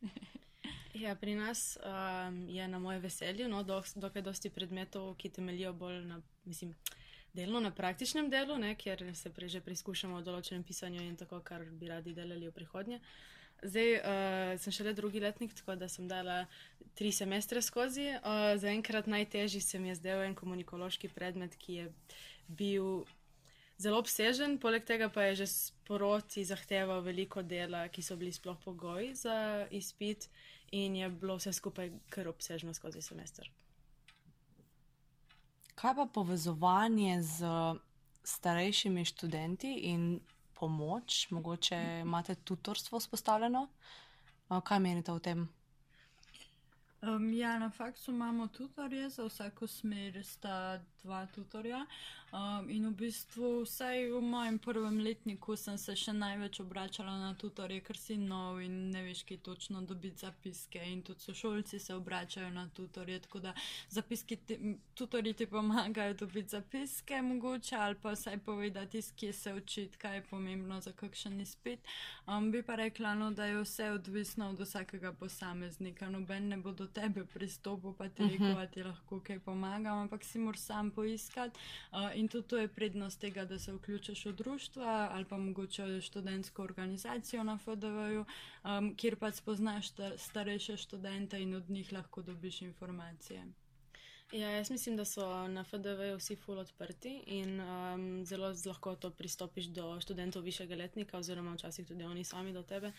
ja, 1.05 1.15
pri 1.15 1.37
nas 1.39 1.77
um, 1.79 2.41
je 2.51 2.67
na 2.67 2.79
moje 2.83 2.99
veselje, 2.99 3.47
no, 3.47 3.63
dokaj 3.63 4.21
dosti 4.21 4.51
predmetov, 4.51 5.13
ki 5.15 5.31
temeljijo 5.39 5.71
bolj 5.73 6.03
na, 6.09 6.19
mislim, 6.43 6.75
delno 7.33 7.63
na 7.63 7.71
praktičnem 7.71 8.29
delu, 8.29 8.57
ne, 8.57 8.75
kjer 8.75 9.05
se 9.15 9.31
prej 9.31 9.55
že 9.55 9.63
preizkušamo 9.63 10.19
v 10.19 10.27
določenem 10.27 10.67
pisanju 10.67 11.07
in 11.07 11.15
tako, 11.15 11.39
kar 11.39 11.63
bi 11.63 11.87
radi 11.87 12.15
delali 12.17 12.49
v 12.49 12.55
prihodnje. 12.59 12.99
Zdaj 13.63 13.93
uh, 13.97 14.59
sem 14.61 14.73
šele 14.73 14.93
drugi 14.93 15.23
letnik, 15.23 15.53
tako 15.57 15.77
da 15.79 15.87
sem 15.89 16.09
dala 16.11 16.43
tri 16.97 17.11
semestre 17.11 17.61
skozi. 17.61 18.11
Uh, 18.19 18.53
Zaenkrat 18.59 19.07
najtežji 19.07 19.61
se 19.61 19.79
mi 19.79 19.89
je 19.89 19.95
zdel 19.97 20.27
en 20.27 20.35
komunikološki 20.35 21.09
predmet, 21.09 21.55
ki 21.57 21.73
je 21.73 21.87
bil 22.47 23.05
zelo 23.77 23.99
obsežen, 24.01 24.57
poleg 24.57 24.85
tega 24.85 25.09
pa 25.09 25.29
je 25.29 25.43
že 25.43 25.47
sproti 25.47 26.45
zahteval 26.45 27.01
veliko 27.01 27.43
dela, 27.43 27.87
ki 27.89 28.01
so 28.01 28.17
bili 28.17 28.33
sploh 28.33 28.57
pogoji 28.63 29.13
za 29.15 29.67
izpit, 29.71 30.29
in 30.71 30.95
je 30.95 31.09
bilo 31.09 31.37
vse 31.37 31.53
skupaj 31.53 31.91
kar 32.09 32.27
obsežno 32.27 32.73
skozi 32.73 33.01
semester. 33.01 33.49
Kaj 35.75 35.95
pa 35.95 36.05
povezovanje 36.13 37.21
z 37.21 37.45
starejšimi 38.23 39.05
študenti 39.05 39.73
in 39.91 40.19
pomoč, 40.53 41.27
mogoče 41.31 42.01
imate 42.01 42.35
tutorstvo 42.35 42.99
vzpostavljeno? 42.99 43.67
Kaj 44.63 44.79
menite 44.79 45.11
o 45.11 45.19
tem? 45.19 45.47
Um, 47.01 47.33
ja, 47.33 47.59
na 47.59 47.69
faksu 47.69 48.11
imamo 48.11 48.47
tutorje, 48.47 49.09
za 49.09 49.23
vsako 49.23 49.67
smer 49.67 50.25
sta 50.25 50.81
dva 51.03 51.27
tutorja. 51.35 51.85
Um, 52.33 52.69
in 52.69 52.83
v 52.89 52.91
bistvu, 52.91 53.63
vsaj 53.63 54.11
v 54.11 54.19
mojem 54.21 54.59
prvem 54.59 54.99
letniku, 54.99 55.55
sem 55.55 55.77
se 55.79 55.93
še 55.95 56.11
največ 56.11 56.59
obračala 56.59 57.13
na 57.21 57.29
tutorje, 57.39 57.79
ker 57.79 57.95
si 57.95 58.17
nov 58.19 58.59
in 58.59 58.91
ne 58.91 58.99
veš, 59.05 59.21
ki 59.23 59.37
točno 59.39 59.79
dobiti 59.87 60.25
zapiske. 60.25 60.81
In 60.91 61.05
tudi 61.07 61.23
sošolci 61.23 61.79
se 61.79 61.95
obračajo 61.95 62.49
na 62.51 62.65
tutorje, 62.75 63.21
tako 63.23 63.39
da 63.39 63.53
zapiski, 63.89 64.35
ti, 64.35 64.57
tutorji 64.93 65.33
ti 65.39 65.47
pomagajo 65.47 66.17
dobiti 66.19 66.51
zapiske, 66.51 67.21
mogoče 67.21 67.75
ali 67.75 67.95
pa 67.95 68.11
vsaj 68.11 68.37
povedati, 68.43 68.97
iz 68.97 69.13
kje 69.15 69.31
se 69.33 69.53
učiti, 69.53 69.97
kaj 69.97 70.15
je 70.15 70.25
pomembno 70.27 70.81
za 70.83 70.91
kakšen 70.91 71.39
izpit. 71.41 71.79
Um, 72.27 72.51
bi 72.51 72.59
pa 72.59 72.75
rekla, 72.75 73.15
no, 73.15 73.31
da 73.31 73.45
je 73.47 73.61
vse 73.61 73.91
odvisno 73.95 74.49
od 74.49 74.59
vsakega 74.59 75.13
posameznika. 75.13 76.09
Noben 76.09 76.51
ne 76.51 76.57
bo 76.57 76.75
do 76.75 76.87
tebe 76.91 77.23
pristopil, 77.23 77.95
pa 77.95 78.09
ti 78.09 78.27
rekel, 78.27 78.51
da 78.51 78.67
ti 78.67 78.83
lahko 78.83 79.23
kaj 79.23 79.39
pomagam, 79.39 80.03
ampak 80.03 80.27
si 80.27 80.43
moraš 80.43 80.67
sam 80.67 80.91
poiskati. 80.91 81.55
Uh, 81.95 82.16
in 82.17 82.27
tudi 82.27 82.47
to 82.47 82.57
je 82.57 82.67
prednost 82.67 83.19
tega, 83.21 83.45
da 83.45 83.59
se 83.59 83.73
vključiš 83.73 84.25
v 84.25 84.33
društva 84.33 85.09
ali 85.13 85.25
pa 85.25 85.37
mogoče 85.37 86.01
študentsko 86.01 86.63
organizacijo 86.63 87.43
na 87.43 87.57
FDV-ju, 87.57 88.25
um, 88.25 88.95
kjer 88.95 89.15
pa 89.15 89.31
spoznaš 89.31 89.91
starejše 90.17 90.77
študente 90.77 91.41
in 91.41 91.55
od 91.55 91.69
njih 91.69 91.93
lahko 91.93 92.21
dobiš 92.21 92.61
informacije. 92.61 93.45
Ja, 94.31 94.49
jaz 94.49 94.69
mislim, 94.69 94.97
da 94.97 95.05
so 95.05 95.47
na 95.47 95.63
FDV 95.63 96.17
vsi 96.17 96.35
ful 96.35 96.59
odprti 96.59 97.23
in 97.25 97.61
um, 97.61 98.25
zelo 98.25 98.53
lahko 98.65 98.95
to 98.95 99.09
pristopiš 99.09 99.65
do 99.65 100.01
študentov 100.01 100.43
višjega 100.43 100.75
letnika, 100.75 101.17
oziroma 101.17 101.53
včasih 101.53 101.87
tudi 101.87 102.03
oni 102.03 102.23
sami 102.23 102.53
do 102.53 102.63
tebe. 102.63 102.91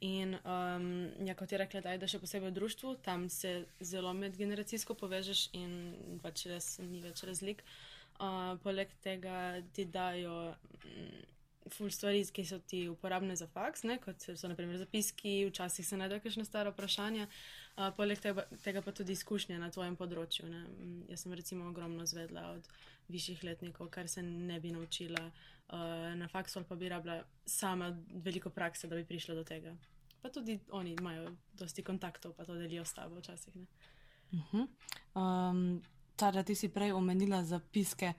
In 0.00 0.34
um, 0.34 1.10
ja, 1.26 1.34
kot 1.34 1.52
je 1.52 1.58
rekla, 1.58 1.80
da 1.80 1.92
je 1.92 2.08
še 2.08 2.18
posebej 2.18 2.50
v 2.50 2.54
društvu, 2.54 2.94
tam 3.04 3.28
se 3.28 3.66
zelo 3.80 4.12
medgeneracijsko 4.12 4.94
povežeš 4.94 5.48
in 5.52 5.74
pač 6.22 6.46
res 6.46 6.78
ni 6.78 7.02
več 7.04 7.24
razlik. 7.28 7.60
Uh, 7.60 7.99
poleg 8.62 8.94
tega 9.02 9.60
ti 9.72 9.84
dajo. 9.84 10.54
Mm, 10.84 11.26
ful 11.70 11.90
stvari, 11.92 12.22
ki 12.34 12.44
so 12.46 12.58
ti 12.58 12.80
uporabne 12.88 13.36
za 13.36 13.46
faks, 13.50 13.84
ne? 13.86 13.98
kot 14.02 14.24
so 14.24 14.48
naprimer 14.48 14.78
zapiski, 14.80 15.44
včasih 15.50 15.86
se 15.86 15.98
najdejo 16.00 16.22
kakšne 16.24 16.44
stare 16.44 16.72
vprašanja, 16.72 17.26
uh, 17.26 17.90
poleg 17.96 18.20
tega, 18.22 18.46
tega 18.64 18.82
pa 18.82 18.94
tudi 18.96 19.14
izkušnje 19.14 19.58
na 19.60 19.70
tvojem 19.70 19.96
področju. 20.00 20.48
Ne? 20.50 20.64
Mm, 20.66 21.04
jaz 21.12 21.24
sem 21.24 21.36
recimo 21.36 21.68
ogromno 21.70 22.06
zvedla 22.10 22.48
od 22.56 22.66
višjih 23.10 23.44
letnikov, 23.46 23.90
kar 23.94 24.08
se 24.08 24.22
ne 24.22 24.58
bi 24.62 24.72
naučila 24.74 25.22
uh, 25.28 26.10
na 26.18 26.28
faksu, 26.32 26.60
ali 26.60 26.68
pa 26.68 26.78
bi 26.80 26.90
rabila 26.90 27.20
sama 27.46 27.92
veliko 28.24 28.50
prakse, 28.54 28.90
da 28.90 28.98
bi 28.98 29.06
prišla 29.06 29.38
do 29.38 29.46
tega. 29.46 29.76
Pa 30.20 30.28
tudi 30.28 30.58
oni 30.76 30.96
imajo 30.98 31.30
dosti 31.56 31.84
kontaktov, 31.84 32.34
pa 32.36 32.44
to 32.44 32.58
delijo 32.58 32.84
s 32.84 32.94
tabo 32.94 33.20
včasih. 33.20 33.54
Uh 34.30 34.52
-huh. 34.52 34.66
um, 35.14 35.82
Tara, 36.20 36.42
ti 36.44 36.54
si 36.54 36.68
prej 36.68 36.92
omenila 36.92 37.40
zapiske. 37.44 38.12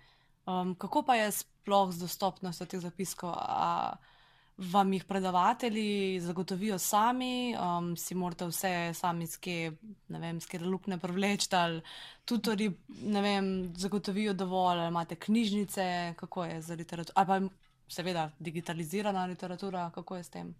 Um, 0.49 0.73
kako 0.75 1.03
pa 1.05 1.19
je 1.19 1.31
sploh 1.31 1.91
z 1.93 2.01
dostopnostjo 2.01 2.65
teh 2.65 2.81
zapiskov? 2.81 3.35
A 3.37 3.93
vam 4.73 4.93
jih 4.93 5.03
predavatelji 5.05 6.19
zagotovijo 6.19 6.77
sami, 6.79 7.55
um, 7.55 7.95
si 7.97 8.15
morate 8.15 8.45
vse 8.45 8.93
sami 8.93 9.27
skje, 9.27 9.71
ne 10.09 10.19
vem, 10.19 10.41
skje 10.41 10.59
lukne 10.59 10.97
prevleči, 11.01 11.49
ali 11.55 11.81
tutori, 12.25 12.69
ne 12.87 13.21
vem, 13.21 13.47
zagotovijo 13.77 14.33
dovolj, 14.33 14.79
ali 14.79 14.87
imate 14.87 15.15
knjižnice, 15.15 16.13
kako 16.17 16.45
je 16.45 16.61
za 16.61 16.75
literaturo, 16.75 17.13
ali 17.15 17.27
pa 17.27 17.39
seveda 17.87 18.31
digitalizirana 18.39 19.25
literatura, 19.25 19.89
kako 19.95 20.15
je 20.15 20.23
s 20.23 20.29
tem? 20.29 20.55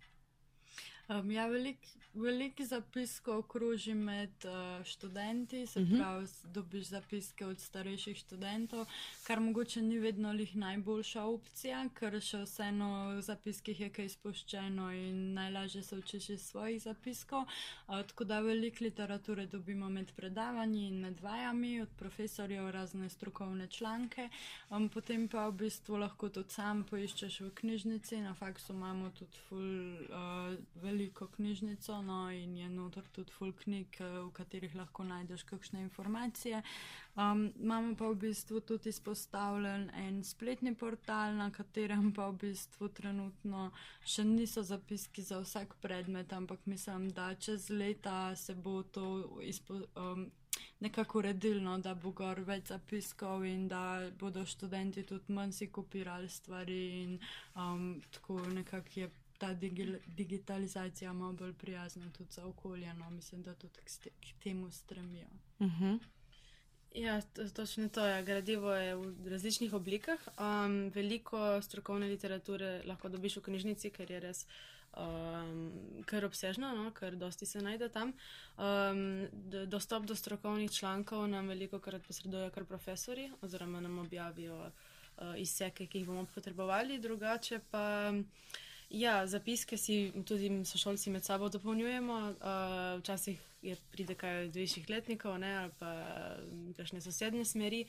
Um, 1.11 1.31
ja, 1.31 1.47
veliko 1.47 2.01
velik 2.13 2.61
zapiskov 2.61 3.41
kroži 3.41 3.93
med 3.93 4.29
uh, 4.45 4.85
študenti, 4.85 5.67
se 5.67 5.81
Uh 5.81 5.87
-huh. 5.87 5.97
pravi, 5.97 6.27
dobiš 6.43 6.87
zapiske 6.87 7.45
od 7.45 7.59
starejših 7.59 8.17
študentov, 8.17 8.87
kar 9.27 9.39
mogoče 9.39 9.81
ni 9.81 9.99
vedno 9.99 10.31
lih 10.31 10.55
najboljša 10.55 11.23
opcija, 11.23 11.89
ker 11.99 12.21
še 12.21 12.37
vseeno 12.37 13.15
v 13.15 13.21
zapiskih 13.21 13.79
je 13.79 13.89
kaj 13.89 14.05
izpuščeno 14.05 14.91
in 14.91 15.33
najlažje 15.33 15.83
se 15.83 15.97
učiš 15.97 16.29
iz 16.29 16.41
svojih 16.41 16.81
zapiskov. 16.81 17.41
Uh, 17.41 18.05
tako 18.07 18.23
da 18.23 18.39
veliko 18.39 18.83
literature 18.83 19.45
dobimo 19.45 19.89
med 19.89 20.11
predavanji 20.15 20.87
in 20.87 20.99
med 20.99 21.19
vajami 21.19 21.81
od 21.81 21.89
profesorjev, 21.97 22.69
razne 22.69 23.09
strokovne 23.09 23.67
članke. 23.67 24.29
Um, 24.69 24.89
potem 24.89 25.27
pa 25.27 25.47
v 25.47 25.51
bistvu 25.51 25.97
lahko 25.97 26.29
tudi 26.29 26.49
sam 26.49 26.83
poiščeš 26.83 27.41
v 27.41 27.51
knjižnici. 27.55 28.17
Na 28.17 28.33
faksu 28.33 28.73
imamo 28.73 29.09
tudi 29.09 29.37
ful, 29.49 29.93
uh, 30.09 30.57
veliko 30.75 31.00
knjižnico 31.09 32.01
no, 32.01 32.31
in 32.31 32.57
je 32.57 32.69
notor 32.69 33.07
tudi 33.11 33.31
ful 33.31 33.53
knjig, 33.63 33.97
uh, 33.99 34.27
v 34.27 34.31
katerih 34.37 34.75
lahko 34.75 35.03
najdeš 35.03 35.43
kakšne 35.43 35.81
informacije. 35.81 36.61
Um, 37.15 37.51
imamo 37.59 37.95
pa 37.95 38.07
v 38.07 38.15
bistvu 38.15 38.61
tudi 38.61 38.89
izpostavljen 38.89 39.89
en 39.95 40.23
spletni 40.23 40.75
portal, 40.75 41.35
na 41.35 41.49
katerem 41.51 42.13
pa 42.13 42.29
v 42.29 42.37
bistvu 42.45 42.89
trenutno 42.89 43.71
še 44.05 44.23
niso 44.23 44.63
zapiski 44.63 45.21
za 45.21 45.41
vsak 45.41 45.75
predmet, 45.81 46.33
ampak 46.33 46.65
mislim, 46.65 47.09
da 47.09 47.33
čez 47.35 47.69
leta 47.69 48.35
se 48.35 48.55
bo 48.55 48.83
to 48.83 49.39
izpo, 49.41 49.81
um, 49.95 50.29
nekako 50.79 51.19
uredilno, 51.19 51.77
da 51.77 51.93
bo 51.95 52.11
gor 52.11 52.39
več 52.47 52.71
zapiskov 52.71 53.45
in 53.45 53.67
da 53.67 54.09
bodo 54.19 54.45
študenti 54.45 55.03
tudi 55.03 55.33
manj 55.33 55.53
si 55.57 55.67
kopirali 55.67 56.29
stvari 56.29 56.79
in 57.01 57.19
um, 57.55 58.01
tako 58.11 58.39
nekako 58.47 58.99
je 58.99 59.09
ta 59.41 59.53
digi 59.53 59.85
digitalizacija 60.07 61.13
malo 61.13 61.33
bolj 61.33 61.53
prijazna 61.53 62.11
tudi 62.11 62.31
za 62.31 62.45
okolje. 62.45 62.93
No, 62.93 63.09
mislim, 63.09 63.43
da 63.43 63.55
tudi 63.55 63.73
k, 63.73 64.09
k 64.21 64.43
temu 64.43 64.71
stremijo. 64.71 65.27
Uh 65.59 65.67
-huh. 65.67 65.99
Ja, 66.95 67.21
to, 67.21 67.49
točno 67.49 67.89
to 67.89 68.05
je. 68.05 68.23
Gradivo 68.23 68.73
je 68.73 68.95
v 68.95 69.29
različnih 69.29 69.73
oblikah. 69.73 70.19
Um, 70.27 70.91
veliko 70.95 71.61
strokovne 71.61 72.07
literature 72.07 72.83
lahko 72.85 73.09
dobiš 73.09 73.37
v 73.37 73.41
knjižnici, 73.41 73.89
ker 73.89 74.11
je 74.11 74.19
res 74.19 74.45
um, 74.97 75.71
kar 76.05 76.25
obsežno, 76.25 76.75
no, 76.75 76.91
ker 76.91 77.15
dosti 77.15 77.45
se 77.45 77.61
najde 77.61 77.89
tam. 77.89 78.13
Um, 78.57 79.27
dostop 79.65 80.05
do 80.05 80.15
strokovnih 80.15 80.71
člankov 80.71 81.27
nam 81.27 81.47
veliko 81.47 81.79
krat 81.79 82.07
posredujejo 82.07 82.51
kar 82.51 82.65
profesori, 82.65 83.31
oziroma 83.41 83.79
nam 83.79 83.99
objavijo 83.99 84.59
uh, 84.59 84.71
izseke, 85.37 85.87
ki 85.87 85.97
jih 85.97 86.07
bomo 86.07 86.25
potrebovali, 86.35 86.99
drugače 86.99 87.59
pa. 87.71 88.13
Ja, 88.91 89.27
zapiske 89.27 89.77
si 89.77 90.11
tudi 90.27 90.49
sošolci 90.67 91.09
med 91.09 91.23
sabo 91.23 91.47
dopolnjujemo. 91.49 92.13
Uh, 92.13 92.99
včasih 92.99 93.39
je 93.61 93.75
pride 93.91 94.15
kaj 94.15 94.47
od 94.47 94.55
višjih 94.55 94.89
letnikov 94.89 95.37
ne, 95.39 95.51
ali 95.57 95.71
pa 95.79 95.91
mm, 96.43 96.73
kakšne 96.75 96.99
sosednje 97.01 97.45
smeri, 97.45 97.85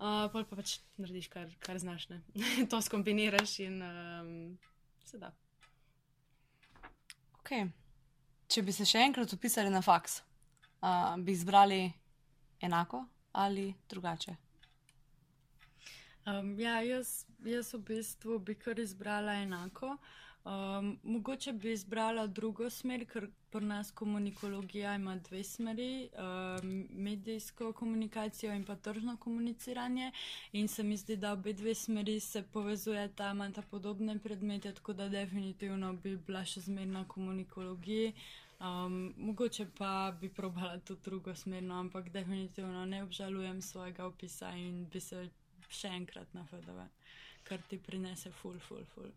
uh, 0.00 0.26
pol 0.32 0.44
pa 0.50 0.56
pač 0.58 0.80
narediš, 0.98 1.28
kar, 1.30 1.52
kar 1.62 1.78
znaš. 1.78 2.08
Ne. 2.10 2.22
to 2.70 2.80
skombiniraš 2.82 3.58
in 3.62 3.78
um, 3.82 4.32
se 5.04 5.22
da. 5.22 5.30
Okay. 7.40 7.70
Če 8.50 8.64
bi 8.66 8.74
se 8.74 8.88
še 8.88 9.04
enkrat 9.06 9.30
upisali 9.32 9.70
na 9.70 9.84
faks, 9.86 10.18
uh, 10.82 11.14
bi 11.22 11.36
izbrali 11.38 11.84
enako 12.60 13.04
ali 13.38 13.68
drugače? 13.88 14.34
Um, 16.26 16.56
ja, 16.58 16.80
jaz, 16.82 17.22
jaz 17.46 17.70
v 17.74 17.80
bistvu 17.92 18.40
bi 18.42 18.58
kar 18.58 18.82
izbrala 18.82 19.38
enako. 19.44 19.94
Um, 20.44 20.98
mogoče 21.02 21.52
bi 21.52 21.72
izbrala 21.72 22.26
drugo 22.26 22.70
smer, 22.70 23.04
ker 23.06 23.26
pri 23.50 23.64
nas 23.64 23.90
komunikologija 23.90 24.94
ima 24.94 25.16
dve 25.16 25.42
smeri, 25.44 26.08
um, 26.16 26.86
medijsko 26.90 27.72
komunikacijo 27.72 28.54
in 28.54 28.64
pa 28.64 28.76
tržno 28.76 29.16
komuniciranje. 29.16 30.12
In 30.52 30.68
se 30.68 30.82
mi 30.82 30.96
zdi, 30.96 31.16
da 31.16 31.32
obe 31.32 31.52
dve 31.52 31.74
smeri 31.74 32.20
se 32.20 32.42
povezujeta, 32.42 33.30
imata 33.30 33.62
podobne 33.62 34.18
predmete, 34.18 34.74
tako 34.74 34.92
da 34.92 35.08
definitivno 35.08 35.92
bi 35.92 36.16
bila 36.16 36.44
še 36.44 36.60
zmer 36.60 36.86
na 36.86 37.04
komunikologiji. 37.08 38.14
Um, 38.60 39.14
mogoče 39.16 39.66
pa 39.78 40.16
bi 40.20 40.28
probala 40.28 40.78
tudi 40.78 41.00
drugo 41.04 41.34
smer, 41.34 41.62
no, 41.62 41.74
ampak 41.74 42.08
definitivno 42.08 42.86
ne 42.86 43.02
obžalujem 43.02 43.62
svojega 43.62 44.06
opisa 44.06 44.50
in 44.56 44.86
bi 44.92 45.00
se 45.00 45.28
še 45.68 45.88
enkrat 45.88 46.34
navedovala, 46.34 46.88
kar 47.44 47.60
ti 47.68 47.78
prinese 47.78 48.30
ful, 48.30 48.58
ful, 48.58 48.84
ful. 48.94 49.12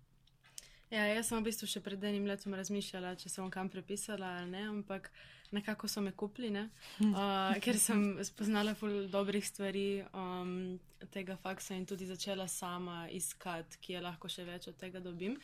Ja, 0.93 1.07
jaz 1.09 1.31
sem 1.31 1.39
v 1.39 1.47
bistvu 1.47 1.65
še 1.69 1.81
pred 1.81 2.03
enim 2.05 2.27
letom 2.29 2.53
razmišljala, 2.53 3.15
če 3.17 3.31
se 3.31 3.41
bom 3.41 3.49
kam 3.53 3.69
prepisala 3.73 4.35
ali 4.37 4.51
ne, 4.51 4.61
ampak 4.69 5.09
nekako 5.53 5.89
so 5.89 6.03
me 6.05 6.11
kupili, 6.13 6.51
ne? 6.53 6.67
uh, 7.09 7.49
ker 7.65 7.79
sem 7.81 8.19
spoznala 8.25 8.75
ful 8.77 9.07
dobrih 9.09 9.45
stvari 9.45 10.03
um, 10.13 10.77
tega 11.13 11.37
faksa 11.41 11.73
in 11.73 11.87
tudi 11.89 12.05
začela 12.09 12.45
sama 12.45 13.07
iskati, 13.09 13.81
kje 13.81 14.05
lahko 14.05 14.29
še 14.29 14.45
več 14.45 14.69
od 14.69 14.77
tega 14.77 15.01
dobim. 15.01 15.39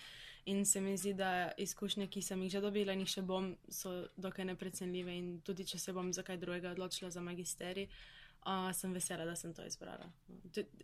In 0.50 0.64
se 0.66 0.82
mi 0.82 0.96
zdi, 0.98 1.16
da 1.18 1.50
izkušnje, 1.58 2.08
ki 2.14 2.22
sem 2.26 2.46
jih 2.46 2.54
že 2.58 2.62
dobila 2.64 2.94
in 2.94 3.04
jih 3.04 3.18
še 3.18 3.26
bom, 3.26 3.52
so 3.74 3.92
dokaj 4.22 4.48
neprecenljive. 4.54 5.18
In 5.18 5.36
tudi 5.46 5.66
če 5.66 5.82
se 5.82 5.94
bom 5.98 6.14
za 6.14 6.26
kaj 6.26 6.40
drugega 6.46 6.78
odločila 6.78 7.10
za 7.14 7.26
magisterij, 7.26 7.90
uh, 8.46 8.70
sem 8.74 8.94
vesela, 8.94 9.26
da 9.26 9.38
sem 9.38 9.54
to 9.58 9.66
izbrala. 9.66 10.10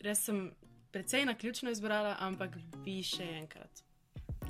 Res 0.01 0.25
sem 0.25 0.47
precej 0.93 1.29
naključno 1.29 1.73
izbrala, 1.73 2.17
ampak 2.25 2.57
bi 2.81 3.03
še 3.05 3.29
enkrat. 3.43 3.85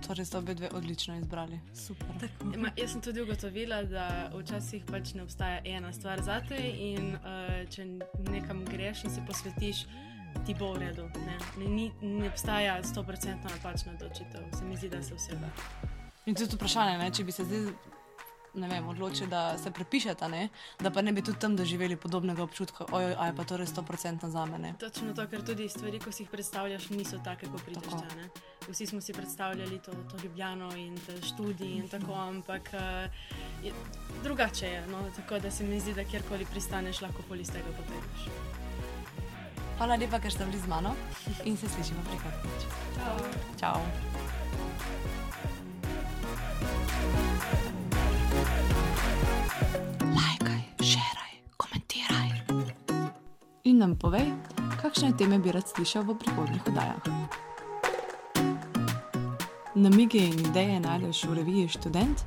Torej 0.07 0.25
ste 0.25 0.37
obe 0.37 0.53
dve 0.53 0.69
odlično 0.73 1.15
izbrali. 1.17 1.59
Super. 1.73 2.29
Ma, 2.57 2.69
jaz 2.77 2.91
sem 2.91 3.01
tudi 3.01 3.21
ugotovila, 3.21 3.83
da 3.83 4.31
včasih 4.35 4.83
pač 4.85 5.13
ne 5.13 5.23
obstaja 5.23 5.61
ena 5.65 5.93
stvar 5.93 6.21
za 6.21 6.41
te, 6.47 6.59
in 6.59 7.15
uh, 7.15 7.55
če 7.69 7.87
nekam 8.29 8.65
greš 8.65 9.05
in 9.07 9.15
se 9.15 9.23
posvetiš, 9.27 9.85
ti 10.45 10.55
bo 10.59 10.73
v 10.73 10.85
redu. 10.85 11.09
Ne, 11.25 11.37
ne, 11.57 11.69
ni, 11.69 11.91
ne 12.01 12.29
obstaja 12.29 12.77
100% 12.83 13.49
napačna 13.49 13.95
odločitev, 13.97 14.45
se 14.57 14.65
mi 14.65 14.77
zdi, 14.77 14.89
da 14.89 15.03
se 15.03 15.15
vse 15.15 15.39
da. 15.41 15.51
In 16.25 16.35
tudi 16.35 16.57
vprašanje, 16.57 16.97
ne, 16.97 17.11
če 17.11 17.23
bi 17.23 17.31
se 17.31 17.45
zdaj 17.45 17.94
vem, 18.55 18.87
odločili, 18.87 19.29
da 19.29 19.57
se 19.57 19.71
prepišete, 19.71 20.29
ne, 20.29 20.49
da 20.79 20.91
pa 20.91 21.01
ne 21.01 21.13
bi 21.13 21.21
tudi 21.21 21.39
tam 21.39 21.55
doživeli 21.55 21.95
podobnega 21.95 22.43
občutka, 22.43 22.85
ojoj, 22.91 23.15
a 23.19 23.27
je 23.27 23.35
pa 23.35 23.43
to 23.43 23.57
res 23.57 23.73
100% 23.73 24.29
za 24.29 24.45
mene. 24.45 24.73
Točno 24.79 25.13
to, 25.13 25.27
ker 25.27 25.43
tudi 25.45 25.69
stvari, 25.69 25.99
ko 25.99 26.11
si 26.11 26.23
jih 26.23 26.29
predstavljaš, 26.29 26.89
niso 26.89 27.19
take, 27.23 27.47
kot 27.51 27.63
prideš 27.65 27.83
Tako. 27.83 28.01
tja. 28.01 28.15
ne. 28.15 28.29
Vsi 28.67 28.85
smo 28.85 29.01
si 29.01 29.13
predstavljali 29.13 29.79
to, 29.85 29.91
to 29.91 30.17
Ljubljano 30.23 30.71
in 30.75 30.97
študij 31.21 31.77
in 31.77 31.89
tako, 31.89 32.13
ampak 32.13 32.69
uh, 32.73 33.65
je, 33.65 33.73
drugače 34.23 34.67
je. 34.67 34.87
No? 34.87 35.03
Tako 35.15 35.39
da 35.39 35.51
se 35.51 35.63
mi 35.63 35.79
zdi, 35.79 35.93
da 35.93 36.03
kjerkoli 36.03 36.45
pristaneš, 36.45 37.01
lahko 37.01 37.21
pol 37.27 37.39
iz 37.39 37.51
tega 37.51 37.69
potegneš. 37.77 38.29
Hvala 39.77 39.95
lepa, 39.99 40.19
ker 40.19 40.31
ste 40.31 40.45
bili 40.45 40.59
z 40.59 40.71
mano 40.71 40.95
in 41.43 41.57
se 41.57 41.69
slišimo 41.69 42.01
prihodnjič. 42.09 42.71
Čau. 42.95 43.19
Lajkaj, 43.59 44.34
In 53.75 53.83
nam 53.83 53.99
povej, 53.99 54.31
kakšne 54.79 55.19
teme 55.19 55.35
bi 55.35 55.51
rad 55.51 55.67
slišal 55.67 56.07
v 56.07 56.15
prihodnjih 56.15 56.63
oddajah. 56.63 56.95
Namige 59.75 60.31
in 60.31 60.39
ideje 60.39 60.79
najdeš 60.79 61.27
v 61.27 61.43
reviji 61.43 61.67
Student 61.67 62.23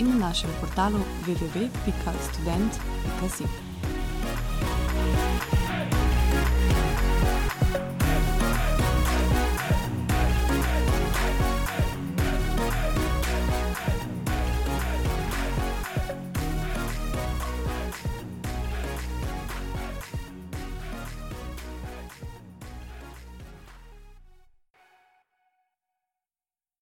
in 0.00 0.16
na 0.16 0.32
našem 0.32 0.48
portalu 0.64 0.96
www.student.si. 1.28 3.67